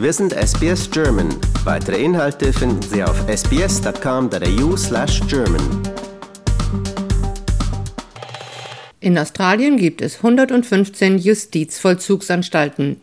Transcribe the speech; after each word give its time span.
Wir 0.00 0.12
sind 0.14 0.32
SBS 0.32 0.90
German. 0.90 1.28
Weitere 1.64 2.02
Inhalte 2.02 2.54
finden 2.54 2.80
Sie 2.80 3.04
auf 3.04 3.28
sbs.com.au/german. 3.28 5.82
In 9.00 9.18
Australien 9.18 9.76
gibt 9.76 10.00
es 10.00 10.24
115 10.24 11.18
Justizvollzugsanstalten. 11.18 12.96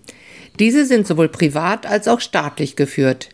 Diese 0.57 0.87
sind 0.87 1.05
sowohl 1.05 1.29
privat 1.29 1.85
als 1.85 2.07
auch 2.07 2.19
staatlich 2.19 2.75
geführt. 2.75 3.29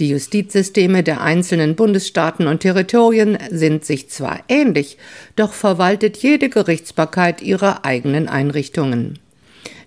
Die 0.00 0.08
Justizsysteme 0.08 1.04
der 1.04 1.20
einzelnen 1.20 1.76
Bundesstaaten 1.76 2.48
und 2.48 2.62
Territorien 2.62 3.38
sind 3.48 3.84
sich 3.84 4.10
zwar 4.10 4.40
ähnlich, 4.48 4.98
doch 5.36 5.52
verwaltet 5.52 6.16
jede 6.16 6.48
Gerichtsbarkeit 6.48 7.42
ihre 7.42 7.84
eigenen 7.84 8.28
Einrichtungen. 8.28 9.20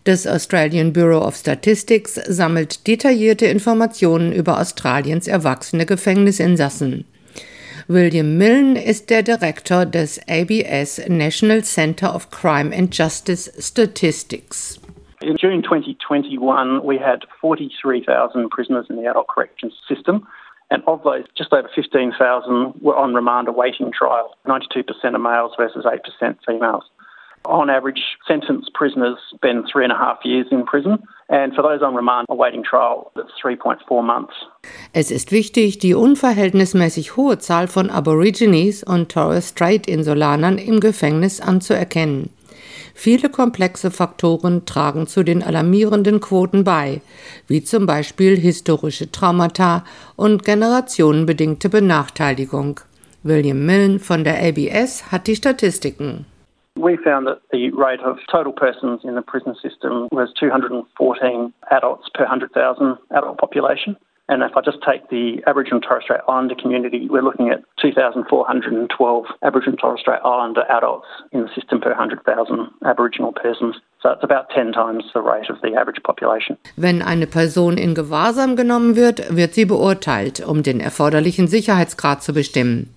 Das 0.07 0.25
Australian 0.25 0.93
Bureau 0.93 1.20
of 1.20 1.35
Statistics 1.35 2.15
sammelt 2.15 2.88
detaillierte 2.88 3.45
Informationen 3.48 4.31
über 4.31 4.57
Australiens 4.57 5.27
erwachsene 5.27 5.85
Gefängnisinsassen. 5.85 7.03
William 7.89 8.38
Milne 8.38 8.81
ist 8.81 9.09
der 9.09 9.21
Direktor 9.21 9.85
des 9.85 10.17
ABS 10.29 11.05
National 11.09 11.62
Center 11.62 12.15
of 12.15 12.31
Crime 12.31 12.73
and 12.73 12.98
Justice 12.98 13.51
Statistics. 13.59 14.79
In 15.20 15.35
June 15.35 15.62
2021, 15.62 16.79
we 16.85 16.98
had 16.98 17.26
43,000 17.41 18.49
prisoners 18.49 18.85
in 18.89 18.95
the 18.95 19.09
adult 19.09 19.27
corrections 19.27 19.73
system. 19.89 20.26
And 20.70 20.84
of 20.87 21.03
those, 21.03 21.26
just 21.35 21.51
over 21.51 21.70
15,000 21.76 22.76
were 22.79 22.95
on 22.95 23.13
remand 23.13 23.49
awaiting 23.49 23.91
trial. 23.91 24.37
92% 24.48 24.87
are 25.03 25.20
males 25.20 25.51
versus 25.57 25.84
8% 25.84 26.37
females. 26.45 26.85
On 27.46 27.70
average, 27.70 28.18
sentenced 28.27 28.73
prisoners 28.73 29.18
spend 29.34 29.66
three 29.72 29.84
and 29.84 29.94
a 29.94 29.98
half 29.98 30.18
years 30.26 30.48
in 30.52 30.66
prison. 30.66 31.00
And 31.30 31.54
for 31.54 31.62
those 31.62 31.82
on 31.82 31.94
remand 31.94 32.27
awaiting 32.29 32.63
trial, 32.63 33.12
that's 33.16 33.32
3.4 33.44 34.02
months. 34.02 34.34
Es 34.94 35.12
ist 35.12 35.32
wichtig, 35.32 35.77
die 35.79 35.94
unverhältnismäßig 35.94 37.18
hohe 37.18 37.38
Zahl 37.40 37.68
von 37.68 37.90
Aborigines 37.90 38.84
und 38.84 39.12
Torres 39.12 39.49
Strait-Insulanern 39.49 40.57
im 40.57 40.79
Gefängnis 40.79 41.41
anzuerkennen. 41.41 42.29
Viele 42.94 43.29
komplexe 43.29 43.91
Faktoren 43.91 44.66
tragen 44.66 45.05
zu 45.05 45.24
den 45.24 45.44
alarmierenden 45.44 46.20
Quoten 46.20 46.63
bei, 46.63 47.01
wie 47.48 47.63
zum 47.63 47.85
Beispiel 47.85 48.35
historische 48.35 49.12
Traumata 49.12 49.85
und 50.16 50.44
generationenbedingte 50.44 51.70
Benachteiligung. 51.70 52.79
William 53.22 53.66
Milne 53.66 53.99
von 53.99 54.24
der 54.24 54.41
ABS 54.41 55.12
hat 55.12 55.27
die 55.27 55.35
Statistiken. 55.35 56.26
We 56.88 56.96
found 56.96 57.27
that 57.27 57.41
the 57.52 57.70
rate 57.71 57.99
of 57.99 58.16
total 58.32 58.54
persons 58.54 59.02
in 59.04 59.16
the 59.16 59.21
prison 59.21 59.57
system 59.62 60.07
was 60.10 60.32
214 60.40 61.54
adults 61.70 62.07
per 62.13 62.24
100,000 62.24 62.98
adult 63.12 63.38
population. 63.38 63.98
And 64.29 64.41
if 64.41 64.56
I 64.56 64.62
just 64.62 64.78
take 64.88 65.09
the 65.09 65.44
Aboriginal 65.47 65.79
and 65.79 65.84
Torres 65.84 66.06
Strait 66.06 66.22
Islander 66.29 66.56
community, 66.56 67.09
we're 67.09 67.24
looking 67.24 67.50
at 67.50 67.59
2,412 67.81 69.25
Aboriginal 69.44 69.74
and 69.74 69.79
Torres 69.79 70.00
Strait 70.00 70.22
Islander 70.24 70.63
adults 70.69 71.07
in 71.34 71.41
the 71.41 71.50
system 71.53 71.81
per 71.81 71.90
100,000 71.90 72.24
Aboriginal 72.85 73.34
persons. 73.34 73.75
So 74.01 74.09
it's 74.09 74.23
about 74.23 74.53
10 74.53 74.73
times 74.73 75.03
the 75.13 75.22
rate 75.22 75.50
of 75.50 75.57
the 75.63 75.75
average 75.75 76.03
population. 76.03 76.57
Wenn 76.75 77.01
eine 77.01 77.25
Person 77.25 77.78
in 77.78 77.95
Gewahrsam 77.95 78.56
genommen 78.56 78.95
wird, 78.95 79.35
wird 79.35 79.56
sie 79.56 79.66
beurteilt, 79.66 80.45
um 80.45 80.62
den 80.62 80.79
erforderlichen 80.79 81.47
Sicherheitsgrad 81.47 82.22
zu 82.22 82.31
bestimmen. 82.31 82.94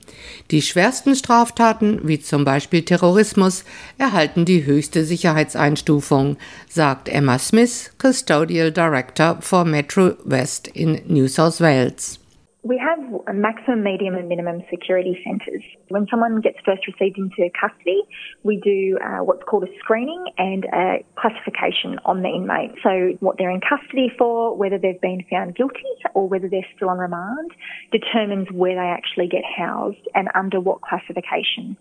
Die 0.50 0.60
schwersten 0.60 1.14
Straftaten, 1.14 2.00
wie 2.06 2.20
zum 2.20 2.44
Beispiel 2.44 2.84
Terrorismus, 2.84 3.64
erhalten 3.96 4.44
die 4.44 4.66
höchste 4.66 5.04
Sicherheitseinstufung, 5.04 6.36
sagt 6.68 7.08
Emma 7.08 7.38
Smith, 7.38 7.92
Custodial 7.96 8.70
Director 8.70 9.38
for 9.40 9.64
Metro 9.64 10.12
West 10.24 10.68
in 10.68 11.00
New 11.06 11.28
South 11.28 11.62
Wales. 11.62 12.19
We 12.62 12.76
have 12.76 12.98
a 13.26 13.32
maximum, 13.32 13.82
medium, 13.82 14.14
and 14.16 14.28
minimum 14.28 14.62
security 14.68 15.18
centres. 15.24 15.62
When 15.88 16.06
someone 16.10 16.42
gets 16.42 16.58
first 16.62 16.86
received 16.86 17.16
into 17.16 17.48
custody, 17.58 18.02
we 18.42 18.58
do 18.58 18.98
uh, 19.02 19.24
what's 19.24 19.42
called 19.44 19.64
a 19.64 19.78
screening 19.78 20.26
and 20.36 20.66
a 20.66 21.04
classification 21.16 21.98
on 22.04 22.20
the 22.20 22.28
inmate. 22.28 22.72
So, 22.82 23.16
what 23.20 23.38
they're 23.38 23.50
in 23.50 23.62
custody 23.62 24.12
for, 24.18 24.54
whether 24.54 24.76
they've 24.76 25.00
been 25.00 25.24
found 25.30 25.56
guilty 25.56 25.80
or 26.12 26.28
whether 26.28 26.50
they're 26.50 26.66
still 26.76 26.90
on 26.90 26.98
remand, 26.98 27.50
determines 27.92 28.48
where 28.52 28.74
they 28.74 28.90
actually 28.92 29.28
get 29.28 29.42
housed 29.42 30.06
and 30.14 30.28
under 30.34 30.60
what 30.60 30.82
classification. 30.82 31.78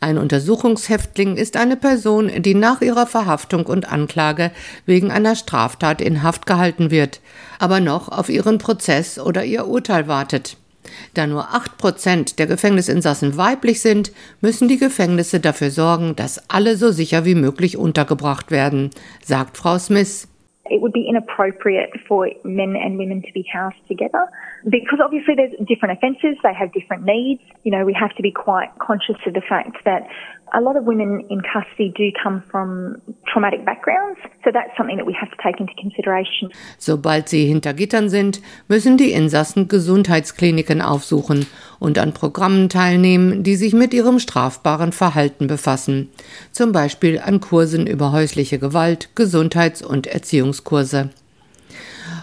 Ein 0.00 0.18
Untersuchungshäftling 0.18 1.36
ist 1.36 1.56
eine 1.56 1.76
Person, 1.76 2.30
die 2.42 2.54
nach 2.54 2.80
ihrer 2.80 3.06
Verhaftung 3.06 3.64
und 3.66 3.90
Anklage 3.90 4.50
wegen 4.86 5.10
einer 5.10 5.36
Straftat 5.36 6.00
in 6.00 6.22
Haft 6.22 6.46
gehalten 6.46 6.90
wird, 6.90 7.20
aber 7.58 7.80
noch 7.80 8.08
auf 8.08 8.28
ihren 8.28 8.58
Prozess 8.58 9.18
oder 9.18 9.44
ihr 9.44 9.66
Urteil 9.66 10.08
wartet. 10.08 10.56
Da 11.14 11.26
nur 11.26 11.54
acht 11.54 11.78
Prozent 11.78 12.38
der 12.38 12.46
Gefängnisinsassen 12.46 13.36
weiblich 13.36 13.80
sind, 13.80 14.12
müssen 14.40 14.68
die 14.68 14.78
Gefängnisse 14.78 15.40
dafür 15.40 15.70
sorgen, 15.70 16.14
dass 16.16 16.50
alle 16.50 16.76
so 16.76 16.90
sicher 16.90 17.24
wie 17.24 17.34
möglich 17.34 17.76
untergebracht 17.76 18.50
werden, 18.50 18.90
sagt 19.24 19.56
Frau 19.56 19.78
Smith. 19.78 20.28
It 20.70 20.80
would 20.80 20.92
be 20.92 21.06
inappropriate 21.08 21.90
for 22.08 22.30
men 22.42 22.74
and 22.76 22.96
women 22.98 23.20
to 23.22 23.32
be 23.32 23.44
housed 23.52 23.86
together 23.86 24.30
because 24.64 24.98
obviously 25.04 25.34
there's 25.34 25.52
different 25.66 25.98
offences, 25.98 26.38
they 26.42 26.54
have 26.54 26.72
different 26.72 27.04
needs. 27.04 27.42
You 27.64 27.72
know, 27.72 27.84
we 27.84 27.92
have 27.92 28.14
to 28.16 28.22
be 28.22 28.30
quite 28.30 28.70
conscious 28.78 29.16
of 29.26 29.34
the 29.34 29.42
fact 29.42 29.84
that 29.84 30.08
a 30.54 30.60
lot 30.60 30.76
of 30.76 30.84
women 30.84 31.26
in 31.28 31.42
custody 31.42 31.92
do 31.94 32.10
come 32.22 32.40
from 32.50 33.02
traumatic 33.26 33.64
backgrounds, 33.64 34.20
so 34.44 34.52
that's 34.52 34.76
something 34.76 34.96
that 34.98 35.06
we 35.06 35.14
have 35.14 35.30
to 35.30 35.36
take 35.42 35.58
into 35.60 35.72
consideration. 35.80 36.50
Sobald 36.78 37.28
sie 37.28 37.46
hinter 37.46 37.72
Gittern 37.72 38.08
sind, 38.08 38.40
müssen 38.68 38.96
die 38.96 39.12
Insassen 39.12 39.68
Gesundheitskliniken 39.68 40.82
aufsuchen 40.82 41.46
und 41.80 41.98
an 41.98 42.12
Programmen 42.12 42.68
teilnehmen, 42.68 43.42
die 43.42 43.56
sich 43.56 43.72
mit 43.72 43.94
ihrem 43.94 44.18
strafbaren 44.18 44.92
Verhalten 44.92 45.46
befassen, 45.46 46.10
zum 46.52 46.72
Beispiel 46.72 47.18
an 47.18 47.40
Kursen 47.40 47.86
über 47.86 48.12
häusliche 48.12 48.58
Gewalt, 48.58 49.10
Gesundheits- 49.16 49.82
und 49.82 50.06
Erziehungskurse. 50.06 51.10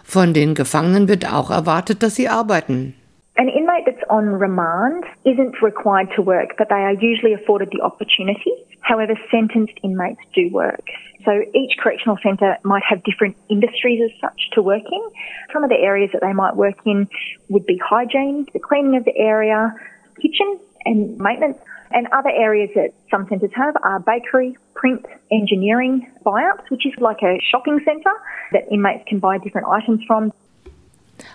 Von 0.04 0.34
den 0.34 0.56
Gefangenen 0.56 1.08
wird 1.08 1.32
auch 1.32 1.50
erwartet, 1.50 2.04
dass 2.04 2.16
sie 2.16 2.28
arbeiten. 2.28 2.96
An 3.38 3.48
inmate 3.48 3.86
that's 3.86 4.04
on 4.10 4.36
remand 4.36 5.06
isn't 5.24 5.62
required 5.64 6.10
to 6.16 6.26
work, 6.26 6.58
but 6.58 6.68
they 6.68 6.76
are 6.76 6.94
usually 6.94 7.34
afforded 7.34 7.70
the 7.72 7.82
opportunity. 7.82 8.52
However, 8.82 9.14
sentenced 9.30 9.80
inmates 9.84 10.22
do 10.34 10.50
work. 10.50 10.86
So 11.24 11.44
each 11.54 11.78
correctional 11.78 12.18
centre 12.24 12.58
might 12.64 12.84
have 12.90 13.04
different 13.04 13.38
industries 13.48 14.02
as 14.04 14.20
such 14.20 14.50
to 14.54 14.62
work 14.62 14.84
in. 14.92 15.02
Some 15.54 15.64
of 15.64 15.70
the 15.70 15.78
areas 15.78 16.10
that 16.14 16.22
they 16.22 16.34
might 16.34 16.56
work 16.56 16.76
in 16.86 17.08
would 17.50 17.66
be 17.66 17.78
hygiene, 17.78 18.48
the 18.54 18.60
cleaning 18.60 18.98
of 18.98 19.06
the 19.06 19.16
area, 19.16 19.74
kitchen 20.20 20.60
and 20.86 21.18
maintenance. 21.18 21.58
And 21.94 22.08
other 22.14 22.30
areas 22.30 22.70
that 22.76 22.94
some 23.10 23.28
centres 23.28 23.52
have 23.54 23.76
are 23.84 24.00
bakery, 24.00 24.58
print, 24.76 25.06
engineering, 25.30 26.10
buyouts, 26.26 26.70
which 26.70 26.86
is 26.86 26.94
like 27.00 27.22
a 27.22 27.40
shopping 27.42 27.82
centre 27.84 28.14
that 28.54 28.72
inmates 28.72 29.04
can 29.08 29.20
buy 29.20 29.38
different 29.38 29.68
items 29.68 30.02
from. 30.08 30.32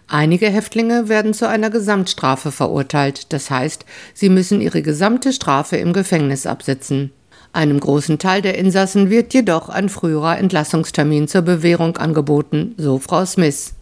Einige 0.09 0.49
Häftlinge 0.49 1.09
werden 1.09 1.33
zu 1.33 1.49
einer 1.49 1.71
Gesamtstrafe 1.71 2.51
verurteilt, 2.51 3.33
das 3.33 3.51
heißt, 3.51 3.85
sie 4.15 4.29
müssen 4.29 4.61
ihre 4.61 4.83
gesamte 4.83 5.33
Strafe 5.33 5.77
im 5.77 5.93
Gefängnis 5.93 6.47
absitzen. 6.47 7.13
Einem 7.57 7.81
großen 7.81 8.19
Teil 8.19 8.43
der 8.43 8.59
Insassen 8.59 9.09
wird 9.09 9.33
jedoch 9.33 9.71
ein 9.71 9.89
früherer 9.89 10.37
Entlassungstermin 10.37 11.27
zur 11.27 11.41
Bewährung 11.41 11.97
angeboten, 11.97 12.75
so 12.77 12.99
Frau 12.99 13.25
Smith. 13.25 13.73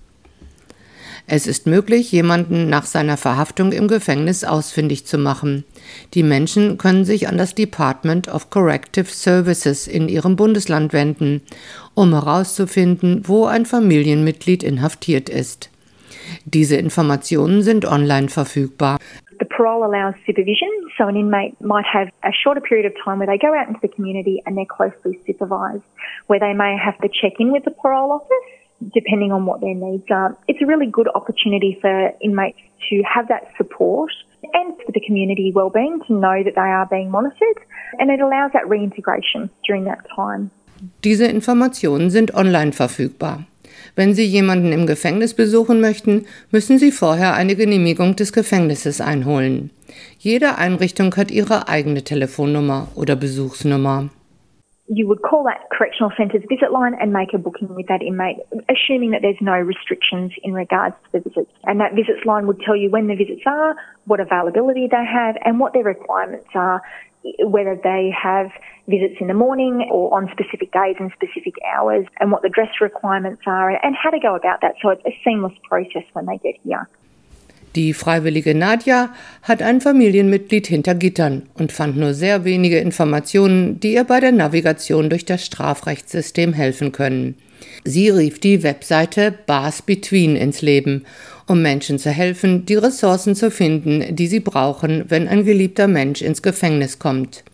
Es 1.27 1.49
ist 1.49 1.67
möglich, 1.67 2.13
jemanden 2.13 2.69
nach 2.69 2.87
seiner 2.87 3.17
Verhaftung 3.17 3.73
im 3.73 3.89
Gefängnis 3.89 4.45
ausfindig 4.45 5.07
zu 5.07 5.19
machen. 5.19 5.65
Die 6.15 6.23
Menschen 6.23 6.79
können 6.79 7.05
sich 7.05 7.27
an 7.27 7.37
das 7.37 7.57
Department 7.57 8.29
of 8.29 8.49
Corrective 8.49 9.07
Services 9.11 9.89
in 9.89 10.09
ihrem 10.09 10.37
Bundesland 10.37 10.93
wenden, 10.93 11.41
um 11.95 12.13
herauszufinden, 12.13 13.23
wo 13.25 13.47
ein 13.47 13.67
Familienmitglied 13.67 14.63
inhaftiert 14.63 15.29
ist. 15.29 15.69
Diese 16.45 16.77
Informationen 16.77 17.63
sind 17.63 17.87
online 17.87 18.29
verfügbar. 18.29 18.99
The 19.39 19.45
parole 19.45 19.85
allows 19.85 20.15
supervision, 20.27 20.71
so 20.97 21.09
an 21.09 21.17
inmate 21.17 21.61
might 21.61 21.87
have 21.87 22.09
a 22.23 22.31
shorter 22.33 22.61
period 22.61 22.87
of 22.87 22.93
time 23.05 23.19
where 23.19 23.27
they 23.27 23.39
go 23.39 23.55
out 23.55 23.69
into 23.69 23.81
the 23.81 23.89
community 23.89 24.43
and 24.47 24.57
they're 24.57 24.65
closely 24.65 25.19
supervised, 25.27 25.83
where 26.27 26.39
they 26.39 26.53
may 26.53 26.77
have 26.77 26.99
to 26.99 27.09
check 27.09 27.35
in 27.39 27.53
with 27.53 27.65
the 27.65 27.71
parole 27.71 28.13
office 28.13 28.51
depending 28.93 29.33
on 29.33 29.47
what 29.47 29.61
their 29.61 29.75
needs 29.75 30.05
are. 30.11 30.37
It's 30.49 30.61
a 30.61 30.67
really 30.67 30.87
good 30.87 31.09
opportunity 31.15 31.79
for 31.81 32.13
inmates 32.21 32.59
to 32.91 33.03
have 33.03 33.29
that 33.29 33.53
support 33.57 34.13
and 34.53 34.77
for 34.85 34.93
the 34.93 35.01
community 35.01 35.53
wellbeing 35.55 36.01
to 36.07 36.13
know 36.13 36.43
that 36.43 36.55
they 36.55 36.61
are 36.61 36.87
being 36.87 37.11
monitored 37.11 37.59
and 37.99 38.11
it 38.11 38.21
allows 38.21 38.53
that 38.53 38.69
reintegration 38.69 39.49
during 39.65 39.85
that 39.85 40.05
time. 40.15 40.51
Diese 41.03 41.27
Informationen 41.27 42.11
sind 42.11 42.35
online 42.35 42.73
verfügbar. 42.73 43.45
Wenn 43.97 44.15
Sie 44.15 44.25
jemanden 44.25 44.73
im 44.73 44.87
Gefängnis 44.87 45.35
besuchen 45.35 45.81
möchten, 45.81 46.27
müssen 46.51 46.79
Sie 46.79 46.91
vorher 46.91 47.35
eine 47.35 47.55
Genehmigung 47.55 48.17
des 48.17 48.33
Gefängnisses 48.33 49.01
einholen. 49.01 49.71
Jede 50.19 50.59
Einrichtung 50.59 51.15
hat 51.17 51.31
ihre 51.31 51.69
eigene 51.69 52.03
Telefonnummer 52.03 52.89
oder 52.97 53.15
Besuchsnummer. 53.15 54.11
you 54.87 55.09
would 55.09 55.23
call 55.23 55.45
that 55.45 55.61
correctional 55.77 56.13
centre's 56.17 56.43
visit 56.49 56.71
line 56.71 56.95
and 57.01 57.13
make 57.13 57.33
a 57.33 57.39
booking 57.39 57.75
with 57.75 57.87
that 57.87 58.03
inmate, 58.03 58.37
assuming 58.69 59.13
that 59.13 59.23
there's 59.23 59.41
no 59.41 59.55
restrictions 59.55 60.33
in 60.43 60.53
regards 60.53 60.95
to 61.05 61.13
the 61.13 61.21
visits. 61.21 61.51
And 61.65 61.81
that 61.81 61.95
visits 61.95 62.25
line 62.27 62.47
would 62.47 62.61
tell 62.61 62.77
you 62.77 62.91
when 62.91 63.07
the 63.07 63.15
visits 63.15 63.43
are, 63.47 63.77
what 64.05 64.21
availability 64.21 64.87
they 64.91 65.05
have, 65.05 65.37
and 65.45 65.59
what 65.59 65.73
their 65.73 65.85
requirements 65.85 66.49
are, 66.55 66.83
whether 67.41 67.75
they 67.83 68.11
have 68.11 68.51
visits 68.87 69.17
in 69.21 69.29
the 69.29 69.35
morning 69.35 69.89
or 69.91 70.13
on 70.15 70.29
specific 70.31 70.73
days 70.73 70.97
and 70.99 71.11
specific 71.13 71.55
hours, 71.65 72.07
and 72.21 72.31
what 72.31 72.43
the 72.43 72.51
dress 72.51 72.81
requirements 72.81 73.43
are, 73.47 73.71
and 73.71 73.97
how 73.97 74.11
to 74.11 74.19
go 74.19 74.35
about 74.35 74.61
that. 74.61 74.75
So 74.83 74.91
it's 74.91 75.05
a 75.07 75.19
seamless 75.25 75.55
process 75.69 76.05
when 76.13 76.27
they 76.27 76.39
get 76.39 76.57
here. 76.65 76.89
Die 77.75 77.93
freiwillige 77.93 78.55
Nadja 78.55 79.09
hat 79.43 79.61
ein 79.61 79.81
Familienmitglied 79.81 80.69
hinter 80.69 80.95
Gittern 80.95 81.49
und 81.55 81.73
fand 81.73 81.97
nur 81.97 82.15
sehr 82.15 82.45
wenige 82.45 82.79
Informationen, 82.79 83.81
die 83.81 83.95
ihr 83.95 84.05
bei 84.05 84.21
der 84.21 84.31
Navigation 84.31 85.11
durch 85.11 85.25
das 85.25 85.45
Strafrechtssystem 85.45 86.53
helfen 86.53 86.93
können. 86.93 87.37
Sie 87.83 88.11
rief 88.11 88.39
die 88.39 88.63
Webseite 88.63 89.33
Bars 89.33 89.83
Between 89.83 90.37
ins 90.37 90.63
Leben, 90.63 91.05
um 91.47 91.63
Menschen 91.63 91.99
zu 91.99 92.11
helfen, 92.11 92.67
die 92.67 92.77
Ressourcen 92.77 93.35
zu 93.35 93.51
finden, 93.51 94.17
die 94.17 94.27
sie 94.27 94.41
brauchen, 94.41 95.05
wenn 95.09 95.29
ein 95.29 95.45
geliebter 95.45 95.89
Mensch 95.89 96.23
ins 96.23 96.43
Gefängnis 96.43 96.99
kommt. 96.99 97.45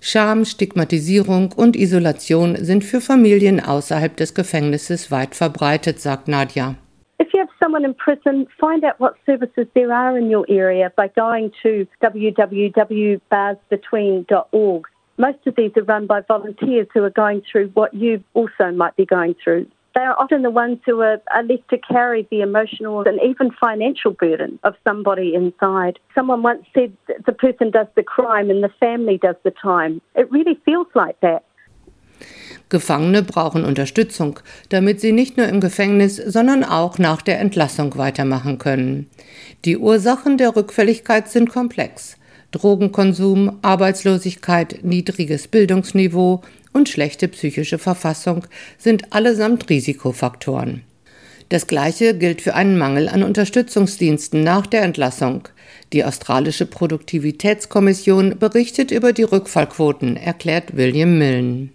Scham, 0.00 0.44
Stigmatisierung 0.44 1.52
und 1.52 1.76
Isolation 1.76 2.62
sind 2.62 2.84
für 2.84 3.00
Familien 3.00 3.60
außerhalb 3.60 4.16
des 4.16 4.34
Gefängnisses 4.34 5.10
weit 5.10 5.34
verbreitet, 5.34 6.00
sagt 6.00 6.28
Nadja. 6.28 6.76
someone 7.64 7.84
in 7.84 7.94
prison, 7.94 8.46
find 8.60 8.84
out 8.84 9.00
what 9.00 9.14
services 9.24 9.66
there 9.74 9.90
are 9.92 10.18
in 10.18 10.28
your 10.28 10.44
area 10.48 10.92
by 10.96 11.06
going 11.08 11.50
to 11.62 11.86
www.barsbetween.org. 12.02 14.84
Most 15.16 15.38
of 15.46 15.54
these 15.56 15.70
are 15.76 15.84
run 15.84 16.06
by 16.06 16.20
volunteers 16.22 16.88
who 16.92 17.04
are 17.04 17.10
going 17.10 17.40
through 17.50 17.70
what 17.74 17.94
you 17.94 18.22
also 18.34 18.72
might 18.72 18.96
be 18.96 19.06
going 19.06 19.34
through. 19.42 19.66
They 19.94 20.02
are 20.02 20.16
often 20.18 20.42
the 20.42 20.50
ones 20.50 20.80
who 20.84 21.00
are, 21.02 21.22
are 21.32 21.44
left 21.44 21.68
to 21.70 21.78
carry 21.78 22.26
the 22.30 22.40
emotional 22.40 23.04
and 23.06 23.20
even 23.22 23.52
financial 23.52 24.12
burden 24.12 24.58
of 24.64 24.74
somebody 24.86 25.34
inside. 25.34 26.00
Someone 26.16 26.42
once 26.42 26.66
said 26.74 26.92
the 27.26 27.32
person 27.32 27.70
does 27.70 27.86
the 27.94 28.02
crime 28.02 28.50
and 28.50 28.62
the 28.64 28.72
family 28.80 29.18
does 29.18 29.36
the 29.44 29.52
time. 29.52 30.00
It 30.16 30.30
really 30.32 30.58
feels 30.64 30.88
like 30.94 31.20
that. 31.20 31.44
Gefangene 32.70 33.22
brauchen 33.22 33.64
Unterstützung, 33.64 34.40
damit 34.70 35.00
sie 35.00 35.12
nicht 35.12 35.36
nur 35.36 35.46
im 35.46 35.60
Gefängnis, 35.60 36.16
sondern 36.16 36.64
auch 36.64 36.98
nach 36.98 37.22
der 37.22 37.38
Entlassung 37.38 37.96
weitermachen 37.96 38.58
können. 38.58 39.08
Die 39.64 39.76
Ursachen 39.76 40.38
der 40.38 40.56
Rückfälligkeit 40.56 41.28
sind 41.28 41.50
komplex. 41.50 42.16
Drogenkonsum, 42.50 43.58
Arbeitslosigkeit, 43.62 44.80
niedriges 44.82 45.48
Bildungsniveau 45.48 46.42
und 46.74 46.90
schlechte 46.90 47.28
psychische 47.28 47.78
Verfassung 47.78 48.46
sind 48.76 49.14
allesamt 49.14 49.70
Risikofaktoren. 49.70 50.84
Das 51.48 51.66
Gleiche 51.66 52.18
gilt 52.18 52.42
für 52.42 52.54
einen 52.54 52.76
Mangel 52.76 53.08
an 53.08 53.22
Unterstützungsdiensten 53.22 54.44
nach 54.44 54.66
der 54.66 54.82
Entlassung. 54.82 55.48
Die 55.94 56.04
australische 56.04 56.66
Produktivitätskommission 56.66 58.38
berichtet 58.38 58.90
über 58.90 59.14
die 59.14 59.22
Rückfallquoten, 59.22 60.16
erklärt 60.18 60.76
William 60.76 61.16
Milne. 61.16 61.70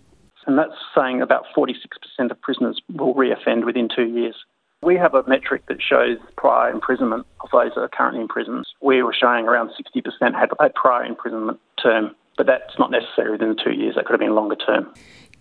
and 0.50 0.58
that's 0.58 0.74
saying 0.96 1.22
about 1.22 1.46
46% 1.56 2.32
of 2.32 2.42
prisoners 2.42 2.82
will 2.92 3.14
reoffend 3.14 3.66
within 3.66 3.88
two 3.88 4.06
years. 4.06 4.36
We 4.82 4.96
have 4.96 5.14
a 5.14 5.24
metric 5.28 5.62
that 5.68 5.80
shows 5.80 6.18
prior 6.38 6.72
imprisonment 6.72 7.28
of 7.42 7.50
those 7.52 7.72
that 7.76 7.82
are 7.82 7.90
currently 7.90 8.22
in 8.22 8.28
prisons. 8.28 8.68
We 8.82 9.04
were 9.04 9.14
showing 9.14 9.48
around 9.48 9.70
60% 9.70 10.34
had 10.34 10.50
a 10.60 10.70
prior 10.70 11.04
imprisonment 11.04 11.60
term, 11.84 12.16
but 12.40 12.48
that's 12.48 12.80
not 12.80 12.90
necessary 12.90 13.32
within 13.32 13.50
the 13.50 13.62
two 13.62 13.72
years. 13.72 13.96
That 13.96 14.06
could 14.06 14.14
have 14.14 14.26
been 14.26 14.34
longer 14.34 14.56
term. 14.56 14.88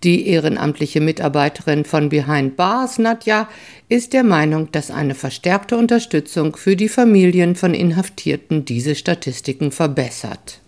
Die 0.03 0.29
ehrenamtliche 0.29 1.01
Mitarbeiterin 1.01 1.85
von 1.85 2.09
Behind 2.09 2.57
Bars, 2.57 2.99
Nadja, 2.99 3.49
ist 3.89 4.13
der 4.13 4.25
Meinung, 4.25 4.71
dass 4.73 4.91
eine 4.91 5.15
verstärkte 5.15 5.77
Unterstützung 5.77 6.57
für 6.57 6.77
die 6.77 6.89
Familien 6.89 7.55
von 7.55 7.73
Inhaftierten 7.73 8.65
diese 8.65 8.95
Statistiken 8.95 9.71
verbessert. 9.71 10.61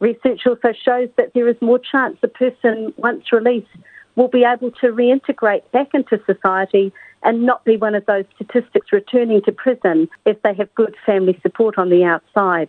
Research 0.00 0.46
also 0.46 0.72
shows 0.84 1.08
that 1.16 1.32
there 1.34 1.48
is 1.48 1.56
more 1.60 1.80
chance 1.80 2.16
the 2.22 2.28
person, 2.28 2.92
once 2.96 3.32
released, 3.32 3.70
will 4.16 4.28
be 4.28 4.44
able 4.44 4.70
to 4.80 4.88
reintegrate 4.88 5.62
back 5.72 5.94
into 5.94 6.18
society 6.26 6.92
and 7.22 7.42
not 7.42 7.64
be 7.64 7.76
one 7.76 7.96
of 7.96 8.04
those 8.06 8.24
statistics 8.34 8.92
returning 8.92 9.42
to 9.42 9.52
prison 9.52 10.08
if 10.26 10.40
they 10.42 10.54
have 10.54 10.68
good 10.74 10.94
family 11.06 11.38
support 11.42 11.78
on 11.78 11.88
the 11.88 12.04
outside. 12.04 12.68